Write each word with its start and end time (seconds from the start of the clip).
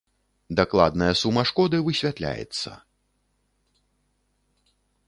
Дакладная 0.59 1.09
сума 1.21 1.43
шкоды 1.51 1.77
высвятляецца. 1.89 2.71